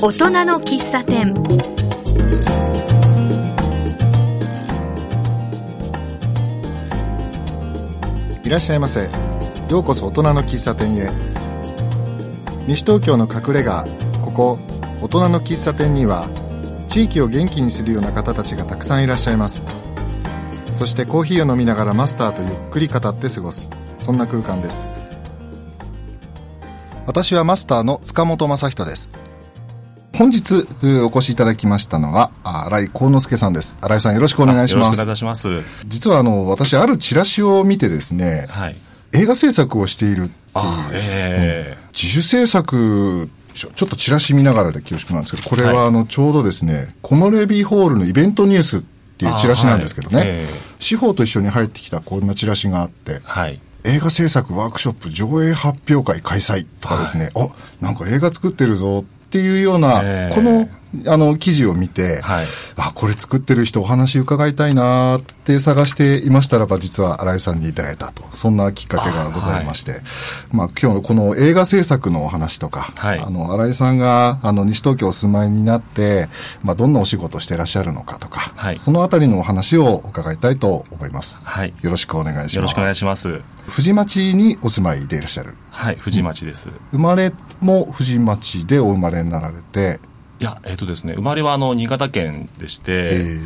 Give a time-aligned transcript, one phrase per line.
[0.00, 1.34] 大人の喫茶店。
[8.44, 9.08] いらっしゃいませ。
[9.68, 11.10] ようこそ大人の喫茶店へ。
[12.68, 13.84] 西東京の隠れ家。
[14.22, 14.58] ここ
[15.02, 16.28] 大人の喫茶店には
[16.86, 19.62] 地域を元気にするような方たちがたくさんいらっしゃいます。
[20.74, 23.68] そしてコーヒーを飲みながらマスターとゆっくり語って過ごす。
[23.98, 24.86] そんな空間です。
[27.04, 29.10] 私はマスターの塚本正人です。
[30.18, 30.66] 本日
[31.04, 33.76] お越しいただきましたのは新井幸之助さんです。
[33.80, 34.84] 新井さんよろしくお願いします。
[34.86, 35.62] よろしくお願いします。
[35.86, 38.76] 実はあの私あるチラシを見てですね、はい、
[39.12, 40.32] 映画制作をしているっていう、
[40.92, 50.26] えー、うん、自主制作ちょっとチラシ見ながらで恐縮なんですけど、これはあの、ちょうどですね、コモレビーホールのイベントニュースっていうチラシなんですけどね、はい。
[50.26, 60.68] えー、司法と一緒に入ってきたこんなチラシがあって、はい、映画制作ワークショップ上映発表会開催とかですね、はい、おなんか映画作ってるぞっていうような、えー、この
[61.06, 68.24] あの、記事を見て、はい、あ、これ作ってる人お話伺いたいなって探していましたらば、実は新井さんにいただいたと。
[68.32, 69.90] そんなきっかけがございまして。
[69.92, 70.00] はい、
[70.52, 76.28] まあ、今日のこの映画制作のお話とか、はい、あの、新井さんが、あの、西東京お住まいになって、
[76.62, 81.38] まあ、どんなお仕事してらっしゃるのかとか、はい、そのあたりのお話を伺いたいと思います。
[81.42, 81.74] はい。
[81.82, 82.56] よろしくお願いします。
[82.56, 83.40] よろしくお願いします。
[83.68, 85.54] 富士町にお住まいでいらっしゃる。
[85.70, 86.70] はい、富士町です。
[86.92, 90.00] 生まれも富士町でお生まれになられて、
[90.40, 93.38] いや、えっ、ー、とですね、生まれはあの、新潟県でして、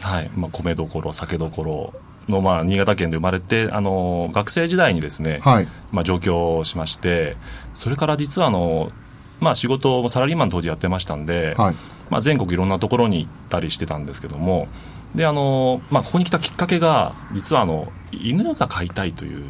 [0.00, 1.94] はい、まあ、米どころ、酒どころ
[2.28, 7.36] の、まあ、新潟県で生まれて、あの、学生時代にですね、はい、まあ、上京しまして、
[7.74, 8.92] それから実はあの、
[9.40, 11.74] まあ、仕事もサラリーマン当時やってましたんで、はい、
[12.10, 14.68] まあ、全国いろんなところに行ったりしてたんですけども、
[15.14, 19.44] で、あの、まあ、ここに来たきっかけが、実はあの、犬が飼いたいという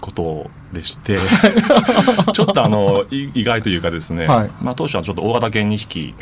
[0.00, 1.18] ことでして
[2.32, 6.14] ちょっとあの意外というかですね、はい、まあ、当初はちょっと大型犬2匹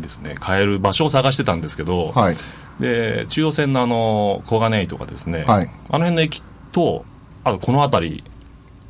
[0.00, 2.36] ですね買える場所を探してたんですけど、はい、
[2.80, 7.04] で中央線のあの小金井とかですね、はい、あの辺の駅と
[7.44, 8.24] あとこの辺り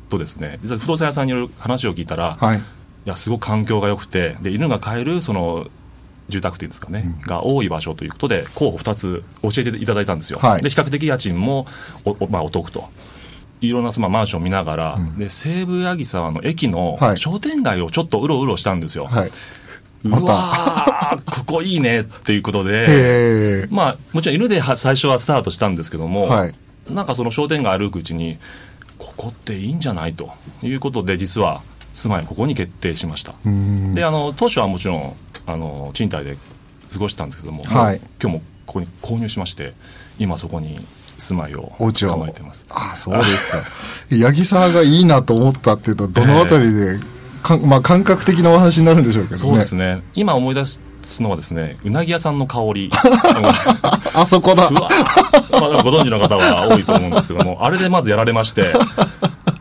[0.09, 2.61] とですね実は不動産屋さんによる話を聞いたら、い、
[3.05, 5.67] やすごく環境が良くてで犬が飼えるその
[6.29, 11.65] 住宅というんですかね、うん、が多い場所ということで候補2つ教えていただいたんですよ、で比較的家賃も
[12.05, 12.89] お、まあ、お得と
[13.61, 19.05] いろんなまあマンション見ながら、うん、で西武八木沢の駅の商店街をちょっとうろうろしたんですよ。
[19.05, 19.31] はい、
[20.05, 26.53] うわー、 ここいいねっていうことで、まあ、もちろん犬で最初はスタートしたんですけども、はい、
[26.89, 28.37] なんかその商店街歩くうちに、
[28.97, 30.31] ここっていいんじゃないと
[30.61, 31.61] いうことで、実は
[31.93, 33.33] 住まいここに決定しました。
[33.93, 35.15] で、あの、当初はもちろん、
[35.47, 36.37] あの、賃貸で
[36.91, 39.73] 過ごしたんですけども、はい、今日もここに購入しまして、
[40.19, 40.85] 今そこに
[41.19, 42.65] 住まいを構えてます。
[42.69, 43.57] ああ、そうですか。
[44.25, 47.01] 八木沢がいいなと思ったっていうと、どのあたりで、えー、
[47.41, 49.37] かまあ、感覚的なお話になるんでしょうけどね。
[49.39, 50.01] そうですね。
[50.15, 50.81] 今思い出す
[51.19, 52.91] のはですね、うなぎ屋さんの香り。
[54.13, 54.69] あそこだ。
[54.71, 58.73] まあ、ご存知の方は多いと思うんですけども、あれでまずやられまして、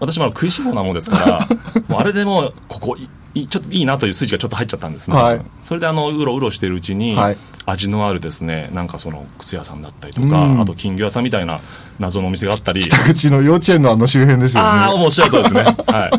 [0.00, 1.48] 私も食いし坊なもんですから、
[1.98, 2.96] あれでもう、ここ、
[3.34, 5.16] ちょっといいなという筋がちょっと入っちゃったんですね。
[5.16, 7.36] はい、それであの、うろうろしてるうちに、はい、
[7.66, 11.60] 味のあるですね、なんかその靴屋さんだったりとか、うん、あと金魚屋さんみたいな
[11.98, 12.82] 謎のお店があったり。
[12.82, 14.68] 北口の幼稚園のあの周辺ですよね。
[14.68, 15.62] ああ、おっしゃるとですね。
[15.86, 16.10] はい。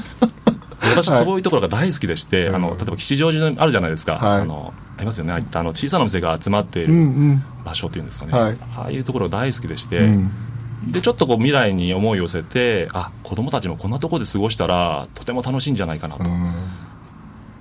[0.96, 4.14] 私、そういうところが大好きでして、はい、あの、例えば吉祥寺あるじゃないですか。
[4.14, 5.34] はい、あの、ありますよね。
[5.34, 6.94] ああの小さなお店が集まっている
[7.64, 8.32] 場所っていうんですかね。
[8.34, 10.32] うんうん、ああいうところ大好きでして、うん
[10.88, 16.24] でちょっとこう未来に思いを寄せてあ子供たちもこんなところで過ごしたらとても楽しいんじゃないかなと。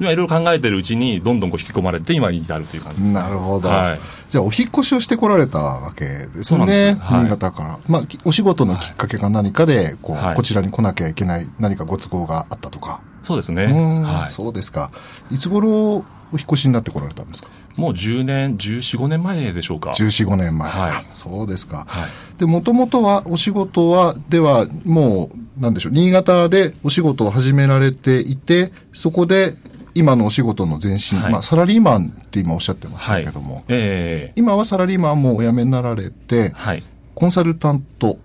[0.01, 6.67] 今いろいろ考えてるうちにどんどんこう引き込まれて今に至るという感じです、ね、なるほど、はい、じゃあお引越しをしてこられたわけですね。
[6.67, 13.01] です、はい、新潟から、まあ、お仕事のきっかけが何かでこう、はい、こちらに来なきゃいけない何かご都合があったとか。
[13.25, 13.67] そうですね、
[14.05, 14.93] はい、そうですか。
[15.31, 17.49] いつ頃お引越しになってこられたんですか？
[17.77, 19.91] もう10年、14、5年前でしょうか。
[19.91, 20.71] 14、5年前。
[20.71, 21.07] はい。
[21.11, 21.85] そうですか。
[21.89, 22.11] はい。
[22.39, 29.55] で、もともとは、お仕事は、では、もう、なんでしょう、新潟でお仕事を始められていて、そこで、
[29.95, 36.85] 今のお仕事の前身、はい、まあ、サラリーマンって今おっしゃってましたけども、はい、えー、今はサラリーマンもお辞めになられて、はい、
[37.15, 38.17] コンサルタント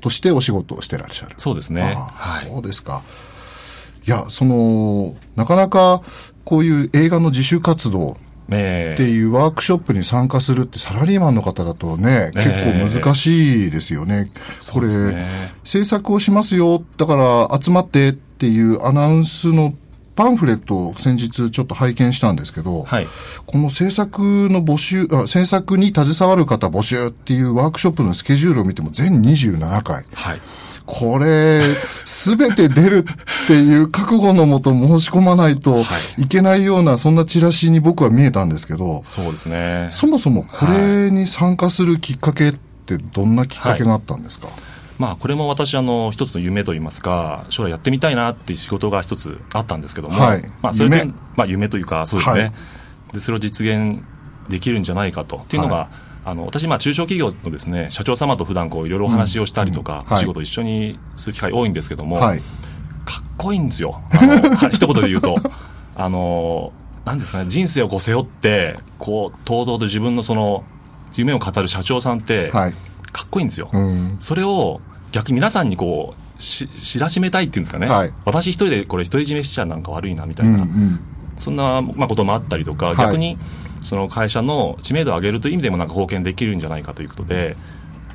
[0.00, 1.34] としてお仕事をしてらっしゃる。
[1.36, 1.82] そうですね。
[1.82, 3.02] はい、そうですか。
[4.06, 6.02] いや、その、なかなか
[6.44, 14.30] こういう映画の自主活動っていうワークショップに参加するってサラリーマンの方だとね、結構難しいですよね。
[14.72, 14.88] これ、
[15.64, 17.16] 制作をしますよ、だか
[17.50, 19.74] ら集まってっていうアナウンスの
[20.18, 23.06] パンフレットを先日ちょっと拝見したんですけど、はい、
[23.46, 30.04] この制作の募集あ、制作に携わる方募集っていうワークショップのスケジュールを見ても全27回。
[30.12, 30.40] はい
[30.90, 31.60] これ、
[32.06, 33.02] すべて出るっ
[33.48, 35.82] っていう覚悟のもと申し込まないと
[36.18, 36.26] い。
[36.26, 39.88] けないような、そんなチラシに僕は見えたんですけど、そうですね。
[39.90, 44.56] そもそもこれに参加するきっかけってどんなきっかけがあったんですか、はい。
[44.98, 51.06] まあ、これも私、あの、一つの夢といいますか、将来やってみたいなっていう仕事が一つあったんですけども、はい、まあ、それで、
[51.36, 52.52] まあ、夢というか、そうですね、はい、
[53.14, 54.02] で、それを実現
[54.50, 55.38] できるんじゃないかと。
[55.38, 55.88] っていうのが、はい、
[56.28, 62.38] あの、私、まあ、中小企業のですね、社長様と普段こう、いろいろお話をしたりとか、うんうん、仕事一緒にする機会多いんですけども、かっ
[63.38, 64.02] こいいんですよ。
[64.12, 65.36] あの、 一言で言うと。
[65.96, 66.72] あの、
[67.06, 70.64] なんですかね、人生をこう背負って、こう、堂々と自分のその、
[71.16, 72.72] 夢を語る社長さんって、かっ
[73.30, 73.70] こいいんですよ。
[73.72, 74.82] うん、それを、
[75.12, 81.00] 逆に皆さんにこうし知らしめたいっていうんですかね、はい、私一人でこれ独り占めしちゃなんか悪いなみたいな、うんうん、
[81.38, 83.38] そんな、まあ、こともあったりとか、逆に
[83.88, 87.56] その会社の知名度を上げるという意味でもなんか貢献できるんじゃないかということで、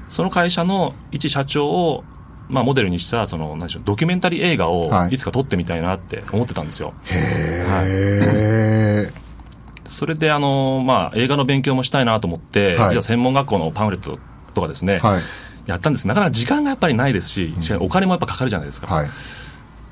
[0.08, 2.04] その会社の一社長を
[2.50, 5.18] まあ、モデルにしたその何でしょうドキュメンタリー映画をい。
[5.18, 6.94] つか撮ってみたいなって思ってたんですよ。
[7.06, 14.20] へはい、それであの、まあ、映画の勉強もしたいなと思って、はい、実は専門学校のパンフレット
[14.54, 15.22] とかですね、はい、
[15.66, 16.08] やったんです。
[16.08, 18.88] なかなか時間がやっぱりないですし、うん、お金もやっぱかかるじゃないですか。
[18.94, 19.10] はい、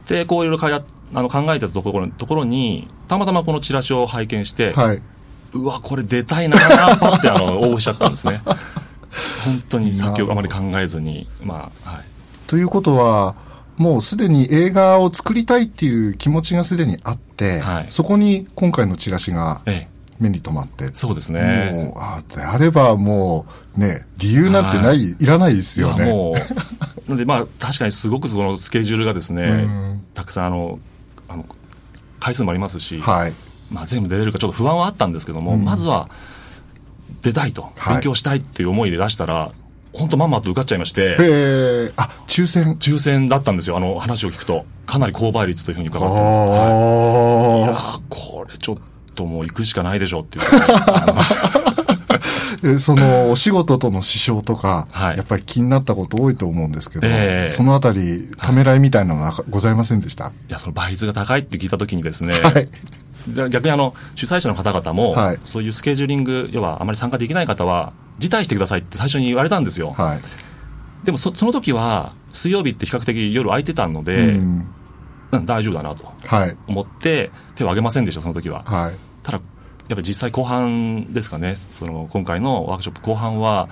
[0.08, 0.84] でこういろいろ
[1.14, 5.02] あの考えてたところところにたまたまこのチラシを拝見して、はい、
[5.54, 6.58] うわこれ出たいな
[6.98, 8.42] パってあの応募しちゃったんですね。
[9.46, 12.04] 本当に先をあまり考えずに、まあはい、
[12.48, 13.36] ということは
[13.78, 19.62] もうすでに映画を作りたいっていう気持ちがすでにあって、はい、そこに今回のチラシが
[20.20, 21.72] 目に留まって、そうですね。
[21.74, 26.06] もう、あであればもう、ね、理由なんてない、はい、いらないですよね。
[26.06, 26.36] も
[27.08, 29.68] う、なんでまあ、確かにすごくそのスケジュールがですね、
[30.14, 30.80] たくさんあの、
[31.28, 31.46] あの、
[32.20, 33.34] 回数もありますし、はい、
[33.72, 36.10] まあ全部出れるかちょっと不安はあったんですけども、うん、まずは、
[37.22, 39.52] 出たいと、勉強したいっていう思いで出したら、
[39.94, 41.18] 本当まんまと受かっちゃいまして。
[41.20, 43.78] へあ、抽選抽選だったんですよ。
[43.78, 44.66] あの話を聞くと。
[44.86, 46.38] かなり高倍率というふうに伺ってます。
[46.38, 46.46] は
[47.66, 48.78] い、いやこれちょっ
[49.16, 50.46] ともう行くしかないでしょっていう。
[52.80, 62.68] そのお仕事との支障とか、はい、やっぱり気になったこと多いと思うんですけど、えー、そのあたり、ためらいみたいなのはございませんでした、い、や、その倍率が高いって聞いたときにですね、はい、
[63.50, 69.92] 逆にあの主催者の方々も、はい、そういうスケジューリング、要はあまり参加できない方は、辞退してくださいって最初に言われたんですよ。
[69.92, 70.20] はい、
[71.06, 74.68] でもそその時は、水曜日って比較的夜空いてたので、うん。
[75.46, 76.14] 大丈夫だなと
[76.68, 78.64] 思って、手を挙げませんでした、その時は。
[78.66, 79.44] はい、ただ、やっ
[79.90, 83.70] ぱり実際後半ですかね、その今回のワークショップ後半は、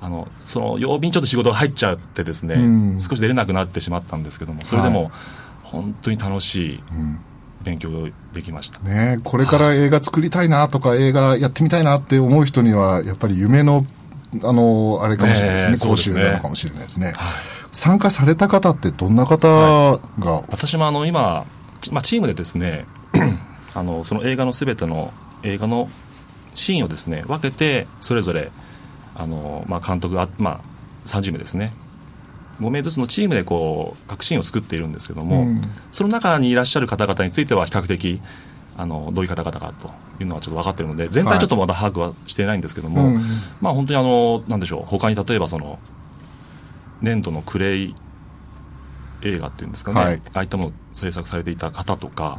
[0.00, 2.58] あのその曜日にちょっと仕事が入っちゃってですね、う
[2.96, 5.10] ん、少し出れなくなってしまったんですけども、それでも
[5.62, 6.82] 本当に楽しい。
[7.66, 13.84] 勉強できました、ね、これから映画作りたいなとか、映画やってみたいなって思う人には、やっぱり夢の、
[14.44, 17.06] あの、あれかもしれないですね、講習なのかもしれないですね。
[17.08, 17.14] はい、
[17.72, 21.44] 参加された方ってどんな方が、はい、私もあの今、
[21.90, 22.86] まあ、チームでですね
[23.74, 25.12] あのその映画のすべての
[25.42, 25.88] 映画の
[26.54, 28.50] シーンをですね分けてそれぞれ
[29.14, 30.60] あの、まあ、監督が、まあ、
[31.06, 31.74] 30名ですね
[32.60, 35.62] 5名ずつのチームでこう革新を作っているんですけども、うん、
[35.92, 38.20] その中にいらっしゃる方々については比較的
[38.76, 43.24] あのどういう方々かというのはちょっと分かっているので全体ちょっとまだ把握はしていないんですけども、はい
[43.60, 45.78] まあ本当にあのなんでしょう他に例えばその
[47.00, 47.94] 粘土のクレイ
[49.22, 52.36] 映画っていうんですかね、はい、ああいったものを制作されていた方とか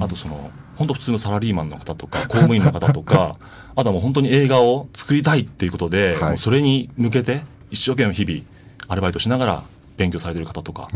[0.00, 3.36] あとその本当普通のサラリーマンの方とか公務員の方とか
[3.74, 8.55] あとはもう本当に映画を作りたいっていうことで、はい、それに向けて一生懸命日々
[8.88, 9.62] アルバイトしながら
[9.96, 10.88] 勉強されてる方とか、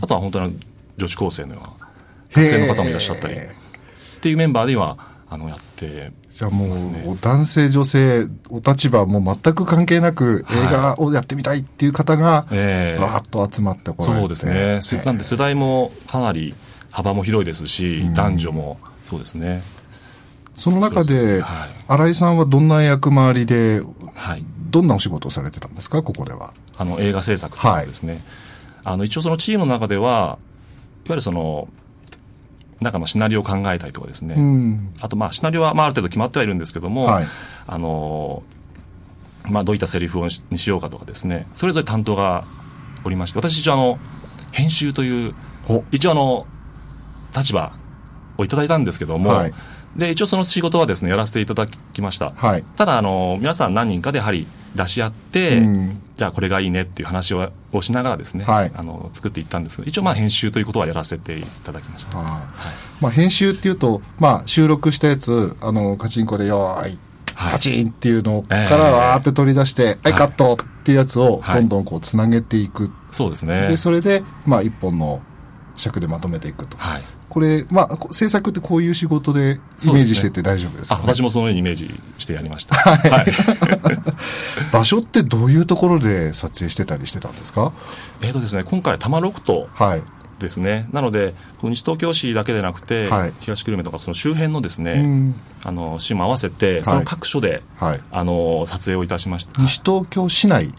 [0.00, 0.58] あとは本当に
[0.96, 1.88] 女子高生のような
[2.32, 3.38] 学生の方もいらっしゃったり、っ
[4.20, 4.98] ていうメンバーでは、
[5.30, 15.02] あの、やってじゃあもう、男性、女性、お立場も全く関係なく、映画をやってみたいっていう方が、わーっと集まってこられて、そうですね。
[15.04, 16.54] なんで世代もかなり
[16.92, 18.78] 幅も広いですし、男女も
[19.10, 19.62] そうですね。
[20.54, 21.42] その中で、
[21.88, 23.82] 新井さんはどんな役回りで、
[24.14, 26.52] はい、どんなお仕事をされてたんですか、ここでは。
[26.76, 28.22] あの映画制作とかですね、はい、
[28.84, 30.38] あの一応そのチームの中ではいわ
[31.08, 31.68] ゆるその
[32.80, 37.26] 中のシナリオを考えたりとかですね、うん、あとまあシナリオはまあある程度決まってはいるんですけども、はい、
[37.66, 38.42] あの
[39.50, 41.46] まあ、どういったセリフをにしようかとかですね。
[41.54, 42.44] それぞれ担当が
[43.04, 43.98] おりまして私一応あの
[44.52, 45.34] 編集という
[45.90, 46.46] 一応あの
[47.34, 47.72] 立場
[48.36, 49.54] をいただいたんですけども、はい、
[49.96, 63.02] で一応その仕事はですねやらせていただきました、はい、ただあの皆さん何人かでやはり出し合って、うん、じゃあこれがいいねっていう話ををしながらですね、はい、あの作っていったんですけど一応まあ編集ということはやらせていただきました、はい。
[63.02, 66.98] まあ、編集っていうと、まあ、収録したやつあのカチンコで「よーい」
[67.36, 73.68] パチンっていうのからわーって取り出して「はい、カット!」っていうやつをどんどんこうつなげていく、そうですね。
[73.68, 75.20] でそれで、まあ、一本の
[75.76, 76.76] 尺でまとめていくと。
[77.28, 77.34] はい。
[77.34, 82.76] これ、まあ、制作ってこういう仕事でイメージしてて大丈夫ですか、ね、あ、私もそのようにイメージしてやりました。
[82.76, 83.26] はい。
[84.72, 87.72] 場所ってどういうところで撮影してたりしてたんですか？
[88.22, 89.68] えっ、とですね、今回、多摩六都。
[89.74, 90.02] はい。
[90.38, 99.60] ですね、なので、西東京市だけでなくて、はい、東久留米とか、その周辺のですね、あの市も合わせて、その各所で、はい、あの撮影をいたしました。
[99.60, 100.72] 西東京市内？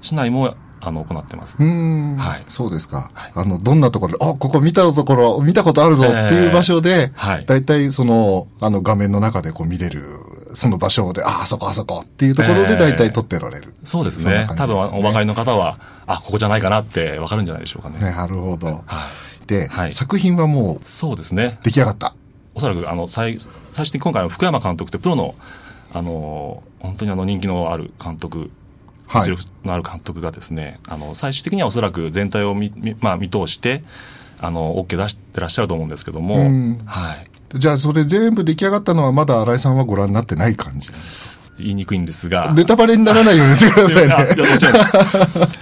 [0.00, 1.56] 市内もあの行ってます。
[1.58, 2.16] うん。
[2.16, 2.44] はい。
[2.48, 3.10] そうですか。
[3.12, 7.44] はい、あの、どんなところで、あ、ここ見たところ、見たことあるぞっていう場所で、えー、はい。
[7.46, 10.02] 大体その、あの画面の中でこう見れる、
[10.54, 13.74] その場所で、あ、あそこあそこっていうところで大体撮ってられる。
[13.80, 14.46] えー、そうですね。
[14.46, 18.00] ね多分お分かりの方は、あ、ここじゃないかなってわかるんじゃないでしょうかね。
[18.00, 18.66] なるほど。
[18.66, 19.08] は
[19.42, 19.46] い。
[19.46, 21.58] で、はい、作品はもう、そうですね。
[21.62, 22.14] 出来上がった。
[22.54, 23.38] おそらく、あの、最、
[23.70, 25.34] 最終的に今回の福山監督ってプロの、
[25.92, 28.50] あの、本当にあの人気のある監督
[29.12, 33.82] 実力のある監督がですね、あの最終的にはおそらく全体を見,、まあ、見通して
[34.40, 41.40] あの OK 出してらっしゃると思うんですけども、はい、じゃあそれ全部出来上がったのはまだ新井さんはご覧になってない感じなんですか？
[41.60, 42.52] 言いにくいんですが。
[42.54, 44.42] ネタバレにならないように言ってくださいね。
[44.50, 44.92] もちろんです。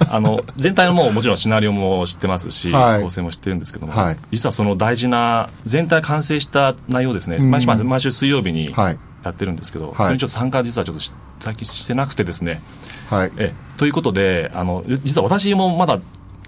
[0.09, 8.97] あの、全体のももちろんシナリオも知ってますし、はい、構成も知ってるんですけども、はい、実はその大事な、全体完成した内容ですね、毎週毎週水曜日にや
[9.31, 11.02] ってるんですけど、はい、それにちょっと参加実はちょっと
[11.40, 12.62] 最近してなくてですね、
[13.08, 15.98] はい、えということであの実は私もまだ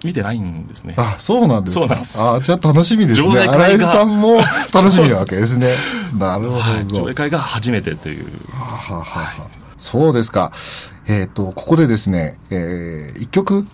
[0.04, 0.94] 見てないんですね。
[0.96, 1.80] あ、そうなんですか。
[1.80, 2.22] そうなんです。
[2.22, 3.40] あ、じゃあ楽しみですね。
[3.40, 4.38] 新井さんも
[4.72, 5.74] 楽しみなわけですね。
[6.18, 8.26] なるほど、はい、上映会が初めてという。
[8.52, 9.46] はははは
[9.78, 10.52] そうですか。
[11.06, 13.66] えっ、ー、と、ここでですね、えー、一曲、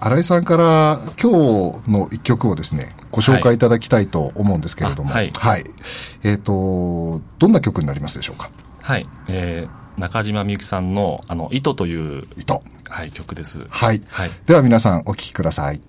[0.00, 5.10] 新井さんから今日の一曲をですね、ご紹介いただきたいと思うんですけれども。
[5.10, 5.32] はい。
[5.34, 5.64] はい。
[6.22, 8.50] えっ、ー、と、どんな曲になりますでしょうか？
[8.82, 9.08] はい。
[9.26, 12.62] えー、中島みゆきさんの、あの、糸という、糸。
[12.88, 13.66] はい、曲です。
[13.68, 14.00] はい。
[14.08, 14.30] はい。
[14.46, 15.80] では皆さんお聴きください。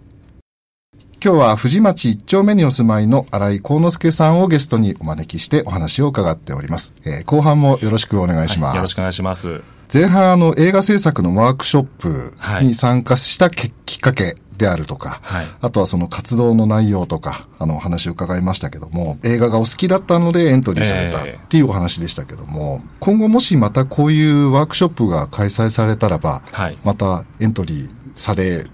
[1.24, 6.96] 今日は藤町一丁目にお住まいの新井幸之助さんをゲストにお招きしてお話を伺っております。
[7.06, 9.62] えー、後半もよろしくお願いします、はい、よろしくお願いします。
[9.94, 28.66] 前半あの映画制作のワークショップに参加したきっかけであるとか、はい、あとはその活動の内容とか、あのお話を伺いましたけども、映画がお好きだったのでエントリーされたっていうお話でしたけども、えー、今後もしまたこういうワークショップが開催されたらば、はい、またエントリーされ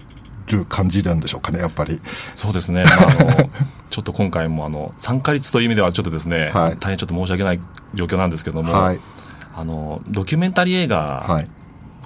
[0.52, 2.00] る感じなんでしょうかね、やっぱり。
[2.34, 2.84] そうですね。
[2.84, 3.50] まあ、あの、
[3.90, 7.60] ちょっと今回もあの、参加率という意味ではちょっとですね、はい、大変ちょっと申し訳ない
[7.94, 8.98] 状況なんですけども、はい、
[9.54, 11.26] あの、ドキュメンタリー映画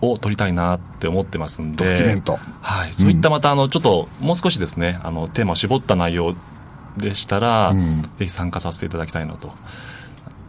[0.01, 2.39] を撮りたいなって思ってますんで、ドキュメント。
[2.63, 2.93] はい。
[2.93, 6.35] そういったまた、あの、ちょっと、もう少しですね、あの、テーマを絞った内容
[6.97, 9.53] でしたら、うん、ぜひ参加させていただきたいなと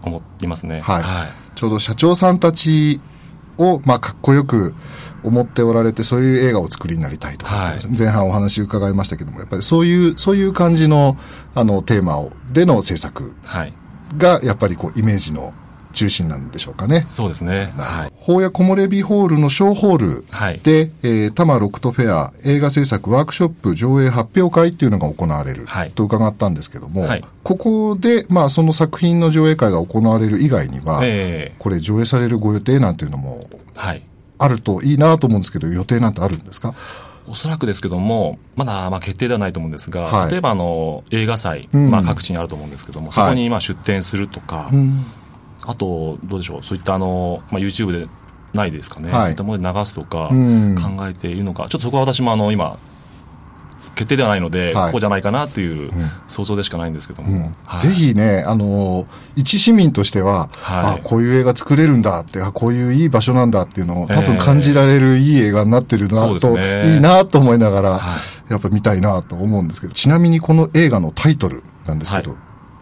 [0.03, 0.81] 思いますね。
[0.81, 1.03] はい。
[1.03, 3.01] はい、ちょうど社長さんたち
[3.58, 4.74] を、まあ、かっこよく
[5.24, 11.17] 思っておられて、そういう映画を作りになりたいとか、はい、前半お話伺いましたけども、やっぱりそういう、そういう感じの、
[11.55, 13.34] あの、テーマを、での制作
[14.17, 15.53] が、やっぱりこう、イメージの
[15.91, 17.05] 中心なんでしょうかね。
[17.07, 17.71] そうですね。
[17.77, 18.13] はい。
[18.15, 20.10] 法屋木漏れ日ホールの小ホール。
[20.21, 34.03] で、はい、えー、多摩ロクトフェア映画制作ワークショップ上映発表会っていうのが行われる、はい、と伺ったんですけども、はい、ここで、まあ、その作品の上映会が行われる以外には、えー、これ上映されるご予定なんていうのも、はい。
[34.38, 36.74] あるといいなと思うんですけど、予定なんてあるんですか？
[37.27, 44.75] おそらくですけども、まだまあ決定ではないと思うんですが、はい、例えばあの映画祭、うん、まあ、各地にあると思うんですけども、そこにまあ出展するとか、はい
[45.65, 48.07] あと、どうでしょう、そういったあの、まあ、YouTube で
[48.53, 52.77] ないですかね、はい、そういったもので流すとか、考えているのか、ちょっとそこは私もあの今、
[53.93, 55.91] 決定ではないので、はい、こうじゃないかなという
[56.27, 57.41] 想像でしかないんですけども、うん。
[57.65, 68.01] はい、ぜひね、あの一市民としては、はい、あこういう映画作れるんだって、あこういういい場所なんだっていうのを、多分感じられるいい映画になってるなと、えー、いいなと思いながら、
[68.49, 72.37] やっぱ見たいなと思うんですけど、ちなみにこの映画のタイトルなんですけど、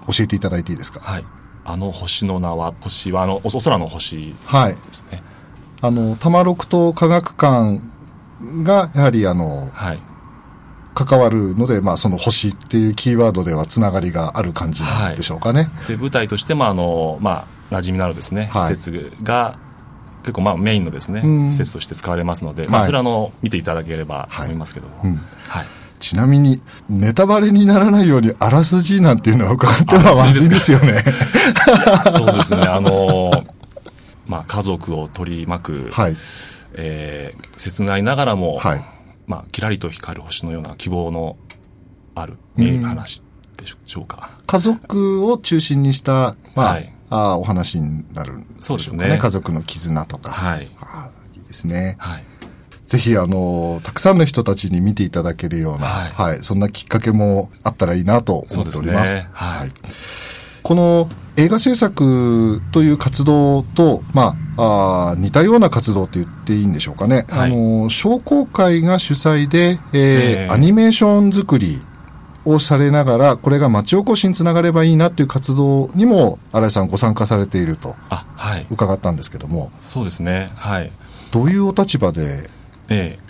[0.07, 0.99] 教えていただいていいですか？
[1.01, 1.25] はい
[1.69, 4.73] あの星の名は星はあのお空の星ですね、はい、
[5.81, 7.79] あの多摩六島科学館
[8.63, 9.99] がやはりあの、はい、
[10.95, 14.83] 関わるので、まあ、その星っていうキーワードではつながりがある感じ
[15.15, 15.69] でしょうかね。
[15.75, 19.59] はい、で舞台としてもあの、まあ、馴染みのあるですね、施設が
[20.23, 21.21] 結構まあメインのですね、
[21.51, 24.97] 施設として使われますので、まあ、それはあの見ていただければと思いますけども。
[24.97, 25.17] はい、うん。
[25.47, 31.03] はいちなみに、ネタバレにならないように、あらすじなんていうのは伺ってはまずいですよね。
[32.11, 33.47] そうですね、あのー、
[34.27, 36.15] まあ、家族を取り巻く、はい、
[36.73, 38.85] えー、切ないながらも、はい、
[39.27, 41.37] まあ、キラリと光る星のような希望の
[42.15, 43.21] ある見える話
[43.57, 44.31] でしょうか。
[44.47, 48.61] 家族を中心にした、まあ、はい、あお話になるんでしょうかね。
[48.61, 49.17] そうですね。
[49.17, 50.31] 家族の絆とか。
[50.31, 50.69] はい。
[50.79, 51.95] あいいですね。
[51.99, 52.23] はい。
[52.89, 59.13] ぜひ、あの、たくさんの人たちに見ていただけるような、はい、はい、そんなきっかけもあったらいいなと思っております。
[59.13, 59.71] すね、はい。
[60.63, 67.27] この映画制作という活動と、まあ、あ似たような活動って言っていいんでしょうかね。
[67.29, 71.77] はい、あの、商工会が主催で、えー、えー、アニメーション作り
[72.43, 79.71] をされながら、これが町おこしにつながればいいなという活動にも、新井さんご参加されていると、はい、伺ったんですけども。
[79.79, 80.51] そうですね。
[80.55, 80.91] はい。
[81.31, 82.49] どういうお立場で、
[82.89, 83.29] ええ。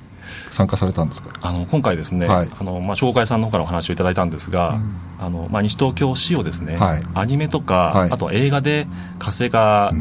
[0.51, 1.31] 参加されたんですか？
[1.41, 8.87] あの今回ですね、はい、あのまあ、紹介さんの方からお話をいただいたんですが、うん、あのまあ、西東京市をですね、はい、アニメとか、はい、あと映画で
[9.17, 9.91] 活性化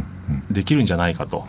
[0.50, 1.46] できるんじゃないかと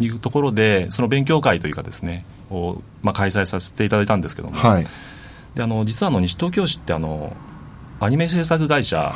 [0.00, 0.08] い。
[0.08, 4.56] うところで、その勉強会というかですねを、まあ、開催させていただいたんですけども、
[5.54, 7.36] であの実はあの西東京市ってあの
[8.00, 9.12] アニメ制作会社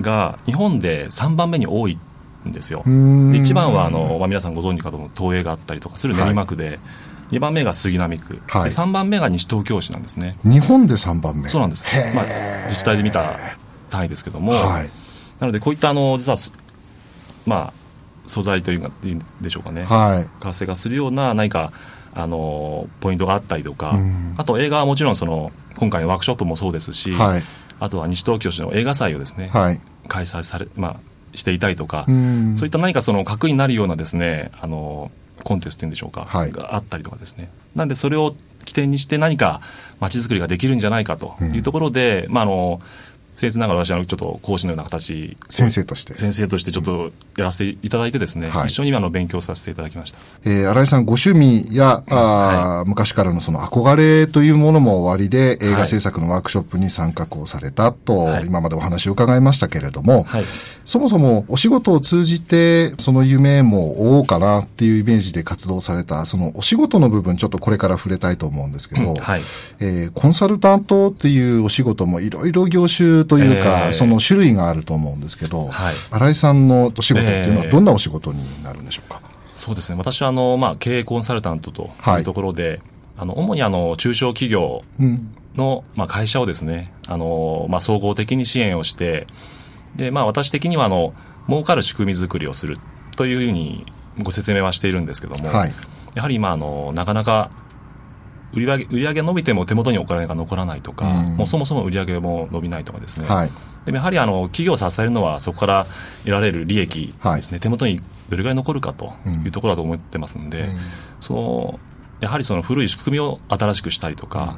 [0.00, 1.98] が日本で3番目に多い
[2.48, 2.82] んですよ。
[3.34, 6.78] 一番はあの、まあ、皆さんご存知かと思う東映があったりとかする練馬区で、
[7.34, 10.38] 2番目が杉並区、はい、3番目が西東京市なんですね。
[10.44, 11.48] 日本で3番目。
[11.48, 12.24] そうなんです、まあ、
[12.68, 13.34] 自治体で見た
[13.90, 14.90] 単位ですけども、はい、
[15.40, 16.36] なのでこういったあの実は
[17.46, 17.72] まあ
[18.26, 21.72] 素材というかいうんでしょうかね、はい、活性化するような何か
[22.14, 27.42] あのポイントがあったりとか、うん、あと映画はもちろんその今回のワークショップもそうですし、はい、
[27.80, 30.96] あとは西東京市の映画祭をですね、はい、開催され、まあ、
[31.34, 35.10] していたりとか、うん、そういった何かその核になるようなですねあの
[35.42, 37.50] コンテストっていうんでしょうか、はい、があったりとかですね。
[37.74, 39.60] なんでそれを起点にして何か
[40.00, 42.80] 街づくりができるんじゃないかというところで、うん、まああの、
[43.34, 45.36] 僭越ながら私はちょっと講師のような形。
[45.48, 46.16] 先生として。
[46.16, 60.44] 先生としてちょっとやらせていただいてですね、はい、一緒にあの勉強させていただきました、えー、新井さんご趣味や、あ、はい、昔からのその憧れというものも終わりで映画制作のワークショップに参画をされたと、はい、今までお話を伺いましたけれども、はい、
[60.84, 69.16] そもそもお仕事を通じてその夢も追おうかなっていうイメージで活動されたそのお仕事の部分ちょっとこれから触れたいと思うんですけど、うん。
[69.16, 69.40] はい、
[69.80, 79.98] えー、コンサルタントっていうお仕事もいろいろ業種というか、えーその種類があると思うんですけど、はい、新井さんのお仕事っていうのはどんなお仕事になるんでしょうか、えー、そうですね。
[79.98, 82.80] 私はあの、まあ、経営コンサルタントというところで、はい、
[83.18, 84.82] あの主にあの中小企業
[85.56, 89.26] の、まあ、会社をですねあの、まあ、総合的に支援をして
[89.96, 91.14] で、まあ、私的にはあの
[91.48, 92.78] 儲かる仕組み作りをする
[93.16, 93.86] というふうに
[94.22, 95.72] ご説明はしているんですけども、はい、
[96.14, 97.50] やはり今あのなかなか
[98.54, 103.50] 売り上げ売り上げ伸びても手元にお金が残らないとか、うん、もうそもそも売り上げも伸びないとかですね、はい、
[103.84, 105.86] でもやはりあの企業を支えるのはそこから
[106.24, 109.12] 得られる利益ですね、はい、手元にどれぐらい残るかと
[109.44, 110.76] いうところだと思ってますんで、うん、
[111.20, 111.80] その
[112.20, 114.56] やはりその古い仕組みを新しくしたりとか、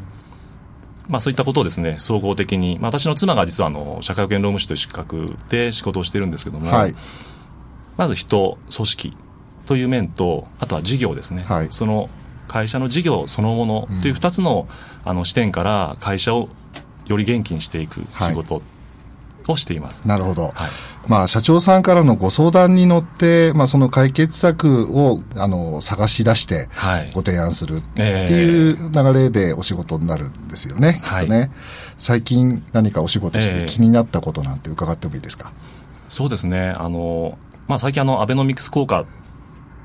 [1.07, 6.95] うん、まあ、そういったことをですね総合的に、まあ、私の妻が実はあの社会保険労務士という資格で仕事をしてるんですけども、はい、
[7.97, 9.17] まず人組織
[9.67, 12.09] という面とあとは事業ですね、はい、その
[12.49, 14.69] 会社の事業そのものという2つの,、
[15.05, 16.49] あの視点から会社を
[17.07, 18.63] より元気にしていく仕事
[19.49, 20.07] をしています。
[20.07, 20.49] なるほど。
[20.49, 20.53] はい、
[21.07, 26.69] まあ、社長さんからのご相談に乗って、まあ、その解決策を、あの、探し出して、
[27.15, 31.01] ご提案するっていう流れでお仕事になるんですよね。
[31.03, 31.51] はい、ね。
[31.99, 35.61] 最近何かお仕事して気になったことなんて伺ってもいいですか、えー、
[36.09, 36.75] そうですね。
[36.77, 39.05] あの、まあ、最近あの、アベノミクス効果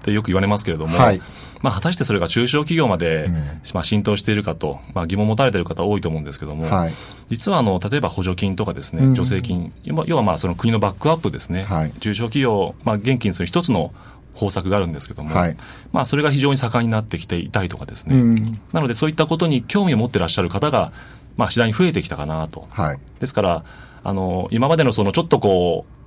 [0.01, 1.21] ってよく言われますけれども、はい、
[1.61, 3.29] まあ、果たしてそれが中小企業まで、
[3.73, 6.91] まあ、浸透しているかと、まあ、疑問を持たれている方多いと思うんですけども、はい、
[7.27, 13.93] 実はあの例えば補助金とかですね、助成金、要はまあその国のバックアップですね、はい、中小企業をまあ元気にする一つの
[14.33, 15.57] 方策があるんですけども、はい、
[15.91, 20.91] まあ、それが非常に盛んになってきていたりとかですね、うん、なのでそういったことに興味を持ってらっしゃる方が、
[21.37, 22.67] まあ、次第に増えてきたかなと。
[22.71, 23.63] はい、ですから、
[24.03, 26.00] あの、今までのそのちょっとこう、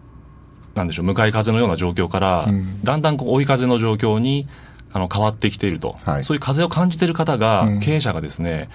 [0.75, 4.47] なんでしょう、向かい風のような状況から、うん、だんだんこう追い風の状況に
[4.93, 8.69] あの変わってきていると、はい、そういう風を感じている方が、うん、経営者がですね、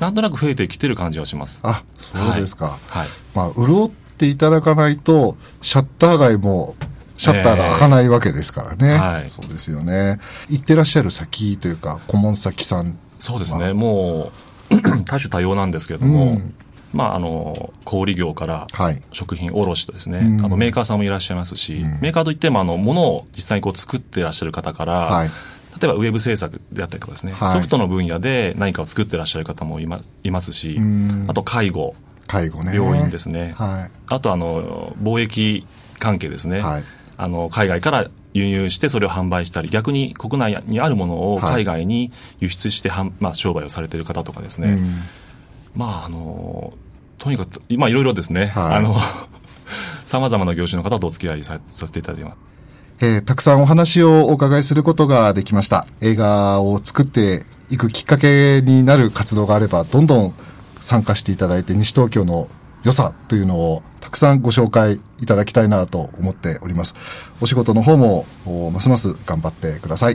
[0.00, 1.60] なんとなく増えてきてる感じはします。
[1.64, 2.78] あ、そうですか。
[2.88, 3.08] はい。
[3.34, 6.76] まあ、潤っていただかないと、シャッター街も、
[7.16, 8.94] シャッターが開かないわけですからね。
[8.94, 9.30] えー、はい。
[9.30, 10.18] そうですよね。
[10.48, 12.98] 行ってらっしゃる先というか、顧問先さん。
[13.18, 13.72] そうですね。
[13.72, 14.32] も
[14.70, 16.54] う、 多種多様なんですけれども、うん
[16.92, 18.66] まあ、あの小売業から
[19.12, 25.28] 食品卸とですね、はい、あのメーカーさんもいらっしゃいますし、うん、メーカーといってもあの物を実際にこう作っていらっしゃる方から、はい、
[25.80, 30.78] 例えばウェブ制作であったりとかですね、はい、ソフトの分野で何かを作ってらっしゃる方もいまいますし、
[31.28, 31.94] あと介護、
[32.26, 35.66] 介護ね、病院ですね、はい、あとあの貿易
[35.98, 36.84] 関係ですね、はい、
[37.16, 44.78] あの海外から輸入してそれを販売したり逆に国内にあるものを海外に輸出してはん、まあ、商売をされている方とかですね、
[45.76, 46.72] まああの
[47.18, 48.96] とにかくまあいろいろですね、はい、あの
[50.06, 52.38] さまざまな業種の方とお付き合いささせていただいてます。
[52.98, 55.86] えー、たくさんお話をお伺いすることができました。
[56.00, 60.34] 映画を作って行くきっかけになる活動があれば、どんどん
[60.80, 62.48] 参加していただいて、西東京の
[62.86, 66.94] 良さというのをたくさんご紹介いただきたいなと思っております。
[67.40, 68.24] お仕事の方も
[68.72, 70.14] ますます頑張ってください。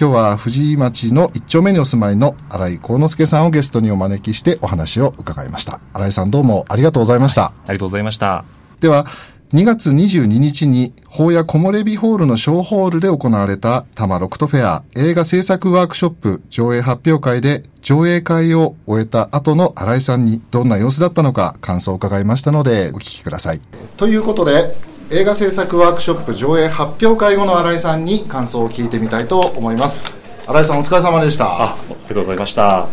[0.00, 5.78] 今日は藤井町の一丁目にお住まいの新井幸之助さんをゲストにお招きしてお話を伺いました。
[5.92, 7.42] 新井さんどうもありがとうございました。
[7.42, 8.46] はい、ありがとうございました。
[8.80, 9.06] では、
[9.54, 23.60] 2月22日に、法屋木漏れ日ホールの小ホールで行われたタマロクトフェア映画制作ワークショップ上映発表会で上映会を終えた後の新井さんにどんな様子だったのか感想を伺いましたのでお聞きください。
[23.96, 24.76] ということで、
[25.10, 30.02] 映画制作ワークショップ上映発表会後の新井さんに感想を聞いてみたいと思います。
[30.48, 31.44] 新井さんお疲れ様でした。
[31.46, 32.88] あ、ありがとうございました。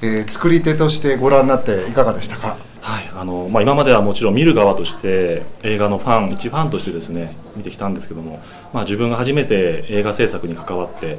[0.00, 2.56] えー、作り手としてご覧になっていかがでしたか？
[2.82, 8.42] はいあのまあ、今まではもちろん見る側として映画のファン一ファンとしてですね見てきたんですけども、
[8.72, 11.18] まあ、自分が初めて映画制作に関わって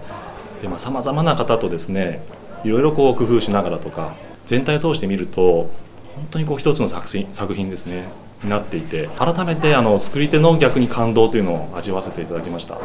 [0.78, 2.22] さまざ、まな方とですね
[2.66, 4.14] いろいろこう工夫しながらとか
[4.46, 5.70] 全体を通して見ると
[6.16, 8.10] 本当にこう一つの作品作品ですね
[8.44, 12.78] になっていて改めてあの作り手の逆に感動というのを味わわせていただきました。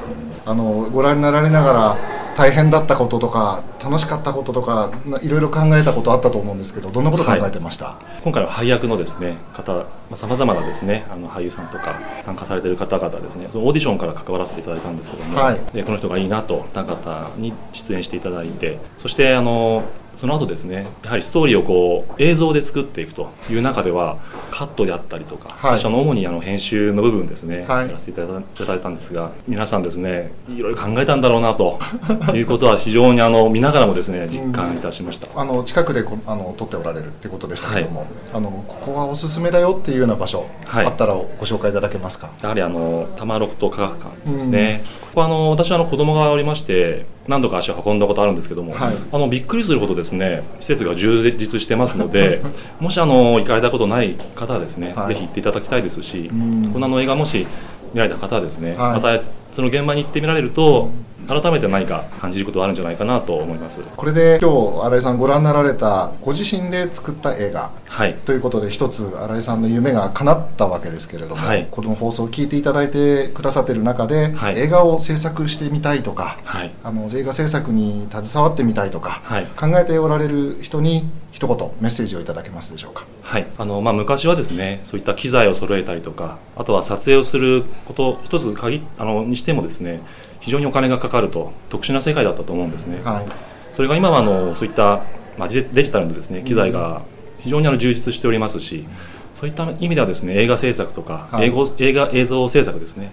[0.47, 19.83] あのご覧になられながら大変だったこととか楽しかったこととかいろいろ考えたことあったと思うんですけどどんなこと考えてました、はい、今回は配役のですね方さまざ、まなですねあの俳優さんとか参加されている方々ですねそのオーディションから関わらせていただいたんですけども、はい、でこの人がいいなとた方に出演していただいてそしてあの
[20.19, 24.19] その後ですねやはりストーリーをこう映像で作っていくという中では
[24.51, 31.79] カットであったりとか、はい、の主にあの編集の部分ですね、はい、やらせていただいたんですが皆さんですねいろいろ考えたんだろうなと
[32.35, 42.31] いうことは非常にあの見ながらもですね実感いたしました、あの近くであの撮っておられるっていうことでしたけども、はい、あのここはおすすめだよっていうような場所、あったらご紹介いただけますか？
[42.43, 52.43] やはりあの多摩六都科学館ですね、ここはあの私はあの子供がおりまして何度か足を運んだことあるんですけども、はい、あのびっくりするほどですね施設が充実してますので
[52.81, 56.31] もしあの行かれたことない方はですね、はい、ぜひ行っていただきたいですし
[56.73, 57.47] こんなの映画もし
[57.92, 60.90] 見られた方はですね、はい、またその現場に行ってみられると
[61.29, 63.83] 改めて何か感じることがあるんじゃないかなと思います。
[63.96, 79.20] これで今日新井さんご覧になられたご自身で作った映画、はい、ということで一つ新井さんの夢が叶ったわけですけれども、はい、この放送を聞いていただいてくださっている中で、はい、映画を制作してみたいとか、はい、あの映画制作に携わってみたいとか、
[79.61, 81.05] 考えておられる人に
[81.38, 83.07] 一言メッセージをいただけますでしょうか。
[83.22, 83.46] はい。
[83.59, 90.01] あの、まあ、昔はですねそういった機材を揃えたりとかあとは撮影をすること一つ限あのにしてもですね
[90.40, 93.27] 非常にお金がかかると特殊な世界だったと思うんですね、はい、
[93.70, 95.05] それが今はあのそういった、
[95.37, 97.03] まあ、デジタルのですね機材が
[97.38, 98.85] 非常にあの充実しておりますし、
[99.33, 103.12] そういった意味ではですね映画制作とか、はい、英語映画映像制作ですね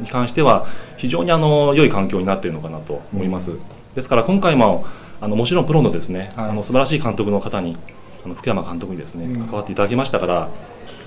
[0.00, 3.60] に関しては非常にあの良い環境になっているのかなと思います、うん、
[3.94, 4.86] ですから今回も
[5.20, 7.76] あのもちろんプロのですね、はい、あの素晴らしい監督の方に
[8.24, 10.50] あの福山監督にですね関わっていただきましたから、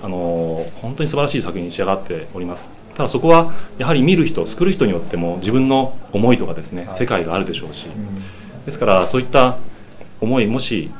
[0.02, 2.70] あの本当に素晴らしい作品に仕上がっております。
[2.94, 7.86] ただそこはやはり見る人作る人によっても自分の思いとかですね、世界があるでしょうし、
[8.66, 9.58] ですからそういった
[10.20, 10.90] 思いもし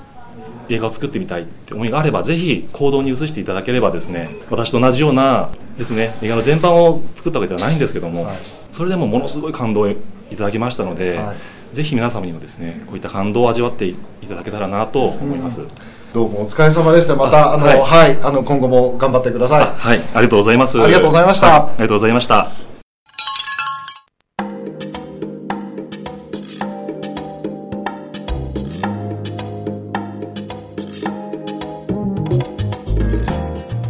[0.70, 8.36] 映画を作ってみたいって思いがあればぜひ行動に移していただければですね私と同じようなですね映画の全般を作ったわけではないんですけども、はい、
[8.70, 9.96] それでもものすごい感動をい
[10.36, 11.36] ただきましたので、はい、
[11.72, 13.96] ぜひ皆様にもですねこういった感動を味わってい
[14.28, 15.62] ただけたらなと思います。
[15.62, 15.68] うん
[16.12, 17.14] どうもお疲れ様でした。
[17.14, 19.64] また、あの、はい、はい、あの、今後も頑張ってください。
[19.64, 20.82] はい、ありがとうございます。
[20.82, 21.54] ありがとうございました。
[21.54, 22.50] ありがとうございました。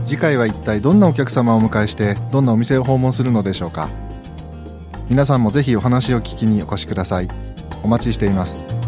[0.05, 3.89] 次回は一体どんなお客様をお迎えしてどんなお店を訪問するのでしょうか
[5.09, 7.29] 皆さんもぜひお話を聞きにお越しください
[7.83, 8.80] お待ちしています。